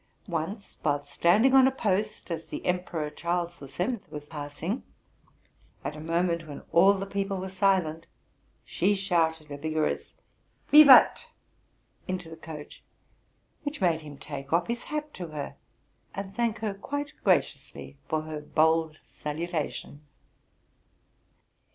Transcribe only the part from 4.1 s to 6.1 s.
passing, at a